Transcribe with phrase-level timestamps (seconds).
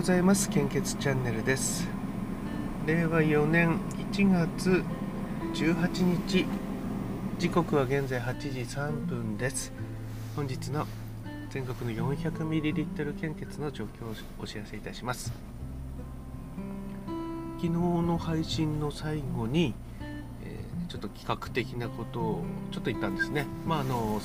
[0.00, 0.48] ございます。
[0.48, 1.86] 献血チャンネルです。
[2.86, 3.78] 令和4年
[4.14, 4.82] 1月
[5.52, 6.46] 18日。
[7.38, 9.70] 時刻は現在8時3分です。
[10.34, 10.86] 本日の
[11.50, 15.34] 全国の 400ml 献血の状況をお知らせいたします。
[17.58, 19.74] 昨日の配信の最後に、
[20.42, 23.46] えー、ちょっと企画的なことをちょっと言ったんですね。
[23.66, 24.18] まああの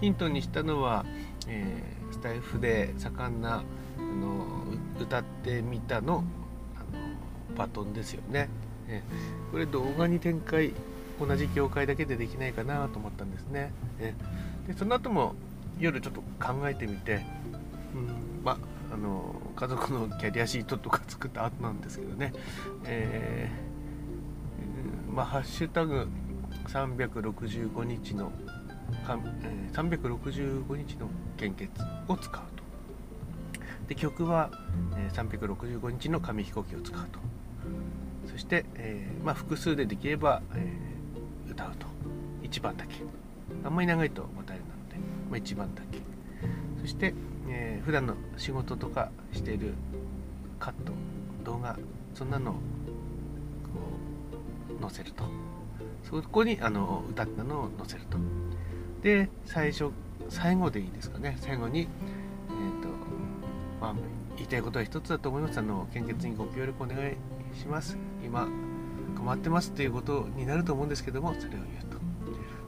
[0.00, 1.04] ヒントにしたのは、
[1.48, 3.64] えー、スタイフで盛んな
[3.98, 6.24] あの歌ってみたの
[6.76, 8.48] あのバトンですよね、
[8.88, 9.02] え
[9.50, 10.72] これ動画に展開
[11.20, 14.14] 同じ業界だけでできないかなと思ったんですね、え
[14.66, 15.34] でその後も
[15.78, 17.24] 夜ちょっと考えてみて、
[17.94, 18.58] うん、ま
[18.92, 22.32] あの家族のキャリアシートとか作った後なんですけどね、
[22.84, 26.08] えー、まあ、ハッシュタグ
[26.68, 28.32] 365日の
[29.42, 31.68] え365日の献血
[32.08, 32.57] を使う。
[33.88, 34.50] で曲は、
[34.96, 37.18] え365日の紙飛行機を使うと。
[38.30, 41.86] そして、えー、まあ、複数でできれば、えー、歌うと。
[42.42, 42.96] 1番だけ。
[43.64, 44.96] あんまり長いとまたあれなので、
[45.30, 45.98] まあ、1番だけ。
[46.82, 47.14] そして、
[47.48, 49.72] えー、普段の仕事とかしている
[50.60, 50.92] カット
[51.44, 51.78] 動画
[52.14, 52.60] そんなのをこ
[54.78, 55.24] う載せると。
[56.04, 58.18] そこにあの歌ったのを載せると。
[59.02, 59.90] で最初
[60.28, 61.38] 最後でいいですかね。
[61.40, 61.88] 最後に、
[63.80, 63.94] まあ、
[64.36, 65.58] 言いたいことは一つだと思います。
[65.58, 67.96] あの献血にご協力お願いします。
[68.24, 68.48] 今
[69.16, 71.62] 困ってますっていうことになると思うんですけどもそれを言う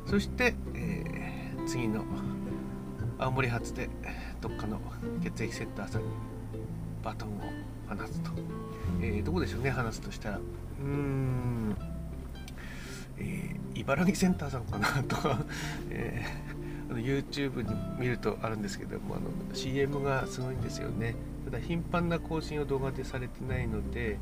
[0.04, 0.10] と。
[0.10, 2.04] そして、えー、次の
[3.18, 3.88] 青森発で
[4.40, 4.80] どっかの
[5.22, 6.08] 血液センターさんに
[7.02, 7.40] バトンを
[7.88, 8.30] 放つと、
[9.00, 10.38] えー、どこでしょうね話すとしたら。
[10.38, 11.76] うーん。
[13.18, 15.16] えー、茨城センターさんかなと。
[15.16, 15.38] か、
[15.90, 21.14] えー、YouTube に見るとあるんですけどもあの CM がすごいんですよね。
[21.44, 24.18] ただ頻繁な更新を動画でされてないので、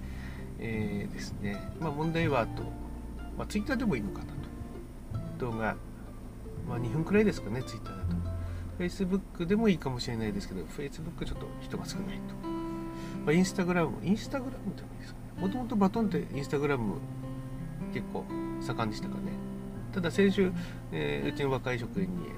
[0.59, 1.57] えー、ですね。
[1.81, 2.62] まあ問題はあと、
[3.37, 4.39] まあ、Twitter でもいいのかなと。
[5.39, 5.77] 動画、
[6.69, 8.17] まあ、2分くらいですかね Twitter だと。
[8.78, 12.34] Facebook でもいいかもしれないですけど Facebook ちょっと人が少ないと、
[13.25, 15.43] まあ、インスタグラムインスタグラムでもいいですかね。
[15.43, 16.97] もともとバトンってインスタグラム
[17.93, 18.25] 結構
[18.61, 19.33] 盛んでしたかね。
[19.93, 20.53] ただ先週、
[20.93, 22.28] えー、うちの若い職員に、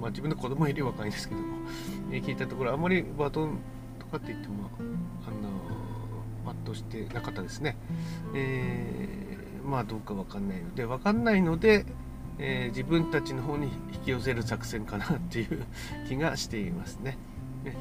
[0.00, 1.46] まあ、自分の子供より若いんですけども、
[2.10, 3.58] え、聞いたところあんまりバトン
[3.98, 4.70] とかって言っても
[5.26, 7.76] あの全うしてなかったですね、
[8.34, 11.86] えー、まあどうか分かんないので分かんないので、
[12.38, 15.64] え自分たちの方に引き寄せる作戦かなっていう
[16.08, 17.16] 気がしていますね。
[17.64, 17.76] ね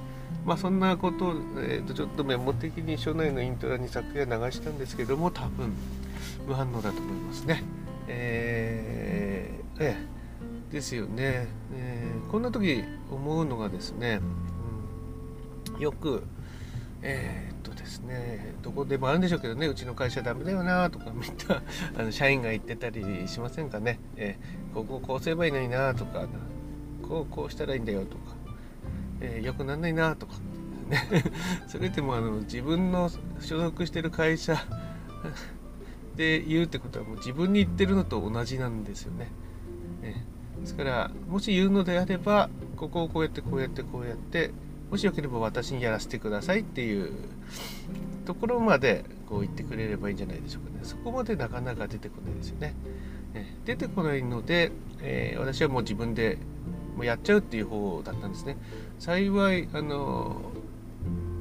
[0.45, 5.73] まあそんなことを、えー、とちょっとメモ的に署内のイントラに昨夜流したんですけども多分
[6.47, 7.63] 無反応だと思いますね。
[8.07, 10.10] えー、えー、
[10.71, 14.21] ですよね、えー、こんな時思うのがですね、
[15.75, 16.23] うん、よく
[17.03, 21.61] えー、っとですねどこでもあるんでしょうけどねうちの会社ダメだよなとかみんな
[21.99, 26.27] あの社員が言ってたりしませんかね、えー、こここうすればいいのになとか
[27.07, 28.35] こうこうしたらいいんだよとか、
[29.19, 30.33] えー、よくなんないなとか
[31.67, 34.55] それでもあの自分の所属してる会社
[36.15, 39.31] で言うってことはもう自分に言ってるのと同じなんですよね。
[40.01, 40.25] ね。
[40.61, 44.51] ですからもし言うのであればここをこうやってこうやってこうやって
[44.89, 47.11] もしよければ私にやらせてくださいっていう
[48.25, 50.79] ところまでこう言ってくれればいいんじゃないでしょうかね。
[50.83, 52.73] そこまでなかなか出てこないですよね。
[53.33, 56.37] ね出てこないので、えー、私はもう自分で
[56.95, 58.57] もうやっちゃうっていう方だったんですね。
[58.99, 60.41] 幸いあの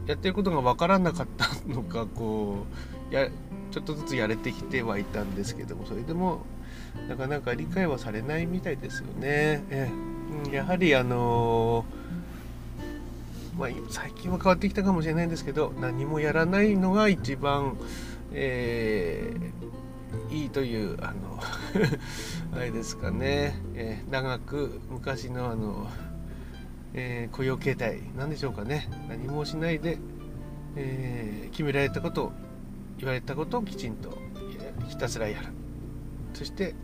[0.07, 2.67] やってることが分からなかったのかこ
[3.11, 3.29] うや
[3.71, 6.43] ちょっとずつやれてきてはいたんですけどもそれでも
[7.09, 9.65] なかなか理解はされないみたいですよね。
[9.71, 9.91] え、
[10.53, 11.85] やはりあの、
[13.59, 17.77] まあ、最近は変わってきたかもしれないんですけど何もやらないのが一番、
[18.33, 21.41] えー、いいというあの
[22.57, 25.89] あれですかね、えー、長く昔のあの、
[26.95, 28.89] えー、雇用形態なんでしょうかね。
[29.09, 29.99] 何もしないで、
[30.77, 32.33] え決められたことを
[32.99, 34.17] 言われたことをきちんと
[34.89, 35.60] ひたすらやる。
[36.41, 36.75] そして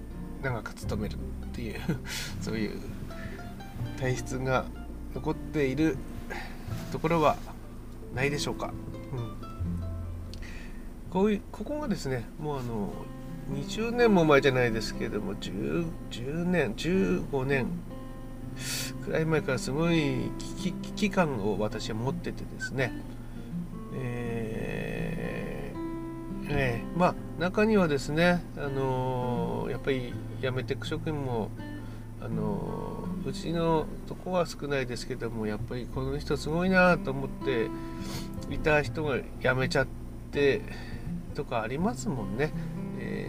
[0.43, 1.81] 長く勤めるっていう
[2.43, 2.79] そういう
[3.99, 4.67] 体質が
[5.15, 5.97] 残っている
[6.93, 7.39] ところは
[8.15, 8.75] ないでしょうか、
[9.15, 9.33] うん、
[11.11, 12.93] こういうここがですねもうあの
[13.55, 17.67] 20年も前じゃないですけども 10, 10年15年
[19.07, 22.93] くらい前からすごい危機感を私は持っててですね、
[23.95, 24.26] えー
[26.49, 31.51] えー、まあ中にはですね、あのー、やっぱり辞めていく職員も、
[32.21, 37.69] あのー、うちのとこは少ないですけどもやっぱりこの人すごいなと思って、
[38.51, 39.87] いた人が辞めちゃっ
[40.31, 40.63] て
[41.35, 42.53] とかありますもんね。
[42.99, 43.27] え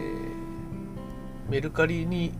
[1.48, 2.32] ー、メルカリに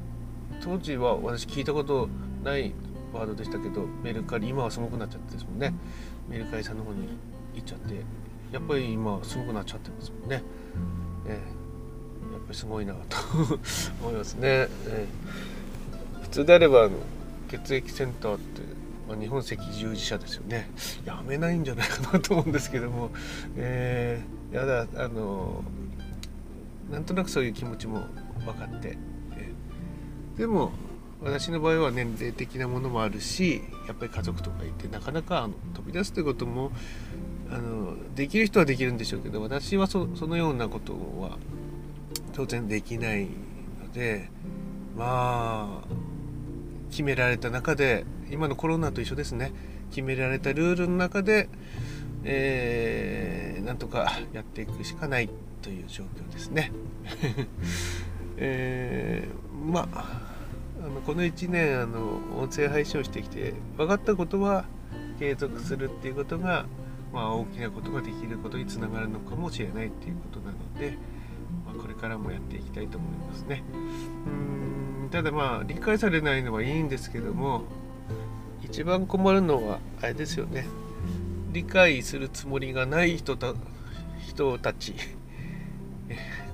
[0.62, 2.08] 当時は私聞いたこと
[2.44, 2.72] ない
[3.12, 5.74] ワードでしたけどメルカリ今はすごくなっちゃってですもんね。
[6.28, 7.08] メルカリさんの方に
[7.54, 7.94] 行っちゃって
[8.52, 10.42] やっぱり今すごくなっちゃってますもんね、
[11.26, 13.16] えー、やっぱりすごいなと
[14.02, 16.90] 思いますね、えー、普通であればあの
[17.48, 18.78] 血液センターって
[19.08, 20.68] まあ、日本赤十字社ですよね。
[21.06, 23.10] やめないんじゃないかなと思うんですけども、
[23.56, 25.64] えー、やだあの
[26.90, 28.02] なんとなくそういう気持ちも
[28.44, 28.98] 分かって、
[29.32, 30.72] えー、でも
[31.22, 36.70] 私の場合は年齢的なものもあるしやっぱり家族とかいてなかなかあの飛び出すということも
[37.50, 41.38] あのできる人はできるんでしょうけど私はそのようなことは
[42.32, 44.30] 当然できないので
[44.96, 45.88] まあ
[46.90, 49.52] 決められた中で今のコロナと一緒ですね
[49.90, 51.48] 決められたルールの中で、
[52.24, 55.30] えー、なんとかやっていくしかない
[55.62, 56.72] という状況ですね。
[58.36, 60.38] えー、まあ
[60.80, 64.64] あのこの1年あの音声配信をしてきて分かったことは
[65.18, 66.66] 継続するっていうことが、
[67.12, 70.96] まあ、大きなことができることにつながるのかもしれないっていうことなので、
[71.64, 73.62] まあ、これからもやっていきたいと思いますね。
[74.26, 77.62] うんただまあ理解されないのはいいんですけども
[78.62, 80.66] 一番困るのはあれですよね。
[81.52, 83.54] 理解するつもりがない人た
[84.26, 84.94] 人たち。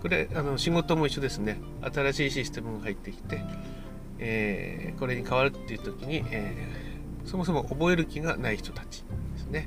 [0.03, 1.59] これあの仕事も一緒ですね。
[1.81, 3.41] 新しいシステムが入ってきて、
[4.19, 9.03] えー、これに変わるっていう時に、えー、そもそも覚える気がない人たち
[9.35, 9.67] ですね、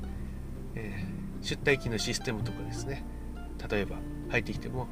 [0.78, 3.04] えー、出退勤のシステムとかですね。
[3.70, 3.96] 例えば
[4.28, 4.88] 入ってきても、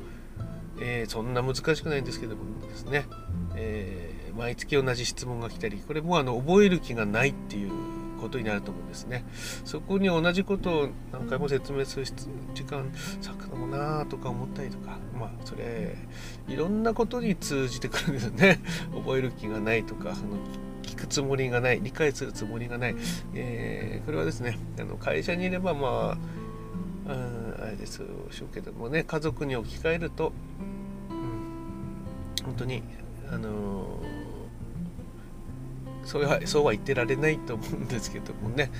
[0.81, 3.06] えそんな難しくないんですけどもですね、
[3.55, 7.71] え毎月同じ質問が来たりこれもあの覚える気がないっていう
[8.21, 9.25] ことになると思うんですね。
[9.65, 12.06] そこに同じことを何回も説明する
[12.55, 12.91] 時間
[13.23, 15.97] 割くのもなーとか思ったりとかまあそれ
[16.49, 18.61] いろんなことに通じてくるんですよね。
[18.94, 20.39] 覚える気がないとかあの
[20.96, 22.96] 聞くつもりがない理解するつもりがない、
[23.34, 26.16] えー、これはですねあの会社にいればま
[27.08, 30.32] ああれですしょうけどもね家族に置き換えると、
[31.10, 31.14] う
[32.43, 32.82] ん、本当に
[33.31, 34.26] あのー
[36.06, 38.70] そうはそうは言ってられないと思うんですけどもね、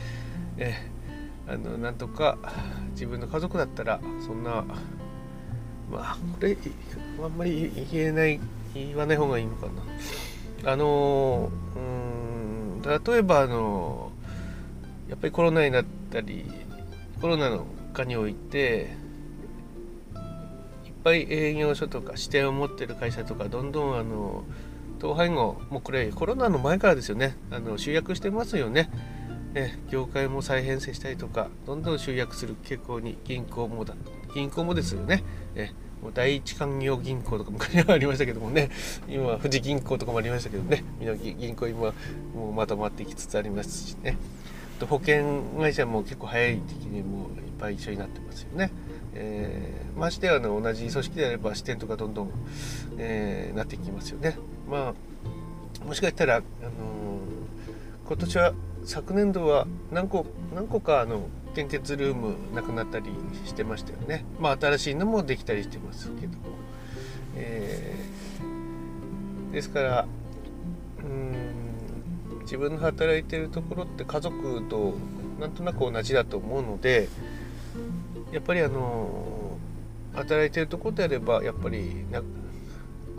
[0.57, 0.75] え
[1.49, 2.39] あのなんとか
[2.93, 4.65] 自分の家族だったらそんな
[5.91, 6.57] まあこれ
[7.23, 8.41] あんまり言えない
[8.75, 9.73] 言わない方がいいのかな。
[10.65, 14.13] あのうん例えばあの
[15.09, 16.45] やっぱりコロナになったり
[17.21, 18.91] コロナの下において
[20.85, 24.45] いっぱい営業所とか支店を持ってる会社とかどんどんあの
[24.99, 27.37] 統廃合もうこれコロナの前からですよね。
[27.51, 28.91] あの集約してますよね。
[29.55, 33.95] ね業界も再編成したりとかどんどん集約する傾向に銀行もだ
[34.35, 35.23] 銀行もですよね。
[35.55, 38.71] えもう第一勧業銀行とか昔はありましたけどもね
[39.09, 41.93] 今は富士銀行とかもありましたけどねみんな銀行今
[42.35, 44.17] もうまとまってきつつありますしね
[44.79, 48.71] と保険会社も結構早い時にもういっぱい一緒になってますよね。
[49.15, 52.31] えー、ましてやの同じ組織であれば支店とかどんどん、
[52.99, 54.37] えー、なってきますよね。
[54.69, 54.93] ま
[55.83, 58.53] あもしかしたら、あのー、今年は
[58.85, 63.07] 昨年度は何個何個かあの献血ルームなくなったり
[63.47, 64.27] してましたよね。
[64.39, 66.45] まあ新しいのもできたりしてますけども。
[67.35, 70.07] えー、ですから
[71.03, 74.95] うん自分の働いてるところって家族と
[75.41, 77.09] なんとなく同じだと思うので
[78.33, 79.57] やっぱりあの
[80.15, 82.23] 働いてるとこであればやっぱりな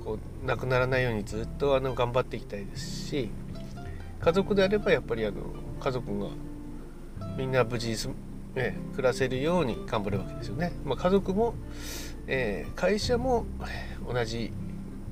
[0.03, 3.29] こうなくならないようにずっとあの頑張っていきたいですし
[4.19, 5.37] 家族であればやっぱりあの
[5.79, 6.27] 家族が
[7.37, 7.95] みんな無事
[8.57, 10.73] に、ね、暮らせるように頑張るわけですよね。
[10.83, 11.53] まあ、家族も、
[12.27, 13.45] えー、会社も
[14.11, 14.51] 同じ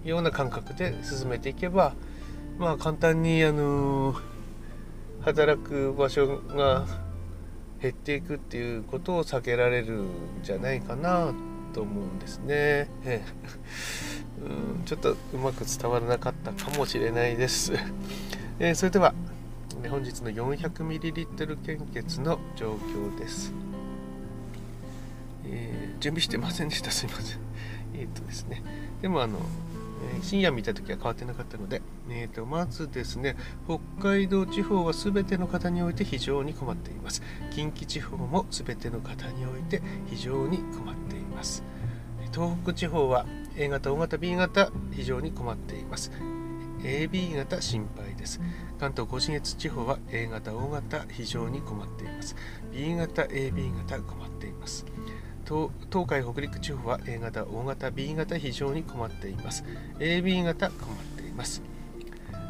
[0.04, 1.94] ような感覚で進めていけば
[2.58, 4.16] まあ簡単にあの
[5.22, 6.86] 働く場所が
[7.82, 10.08] 減っていくっていうことを避けられるん
[10.44, 11.34] じゃないかな
[11.74, 12.90] と思うんですね。
[14.44, 14.48] う
[14.82, 17.74] んちょっとうまく伝わらなかったかもしれないです。
[18.60, 19.14] えー、それでは
[19.88, 23.54] 本日の 400ml 献血の状況です。
[25.46, 26.92] えー、準備してませんでした。
[26.92, 27.40] すいません。
[27.94, 28.64] えっ、とですね。
[29.02, 29.40] でもあの
[30.18, 41.64] え深夜見た時は変わってなかったので、えーと、まずですね北海道地方は全ての方において非常に困っています近畿地方も全ての方において非常に困っています
[42.34, 43.26] 東北地方は
[43.56, 46.12] A 型 O 型 B 型非常に困っています
[46.86, 48.40] AB 型心配です
[48.80, 52.36] 関東甲信越地方は A 型 O 型非常に困っています
[52.72, 54.86] B 型 AB 型困っています
[55.46, 55.70] 東
[56.08, 59.64] 海北陸地方は A 型 O 型 B 型非常に困っています
[60.00, 61.64] AB 型困っています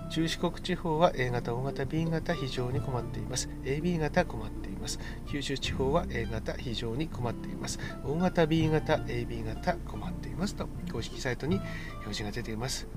[0.10, 3.50] 中四国地方は A 型、O 型、B 型非常に困っています。
[3.64, 5.00] AB 型困っています。
[5.28, 7.80] 九州地方は A 型非常に困っています。
[8.06, 11.58] O 型、B 型、AB 型困っていますと公式サイトに
[12.04, 12.88] 表示が出ています。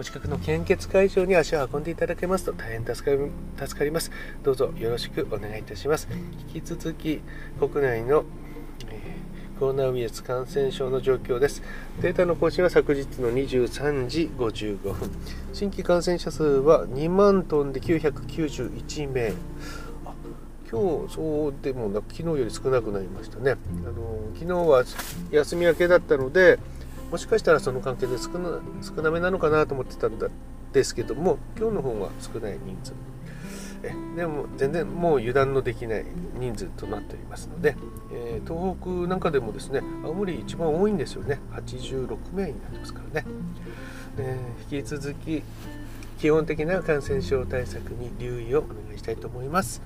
[0.00, 3.30] お近くの献血会場に足を運んでいただけますと大変助かり
[3.66, 4.12] 助かります。
[4.44, 6.06] どうぞよろしくお願いいたします。
[6.54, 7.20] 引き続き
[7.58, 8.24] 国内の
[8.92, 9.16] え
[9.58, 11.64] コロナウイルス感染症の状況です。
[12.00, 15.10] データの更新は昨日の23時55分。
[15.52, 19.32] 新規感染者数は2万トンで991名。
[20.70, 23.56] 今日そうでもなく昨日より少なくなりましたね。
[23.84, 24.84] あの昨日は
[25.32, 26.60] 休み明けだったので、
[27.10, 30.18] もしかしたらその関係で少な少なめなのかなと思ってたん
[30.72, 32.92] ですけども、今日の方が少ない人数。
[33.82, 36.04] えでも全然もう油断のできない
[36.38, 37.76] 人数となっておりますので、
[38.12, 41.38] えー、東北なんかでもですね青森一番多いんですよね。
[41.52, 43.26] 86名になってますからね、
[44.18, 45.42] えー、引き続き
[46.18, 49.80] 基本的な感染症対策に留意をお願いしたいと思います、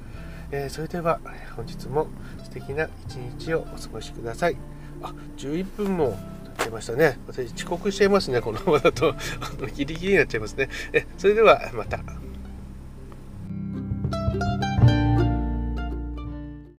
[0.50, 1.20] えー、それでは
[1.54, 2.06] 本日も
[2.42, 4.56] 素敵な一日をお過ごしください。
[5.02, 6.16] あ11分も
[6.59, 7.18] 出ましたね。
[7.26, 9.14] 私遅刻しちゃいますねこのままだと。
[9.75, 10.68] ギリギリになっちゃいますね。
[10.92, 12.00] えそれではまた。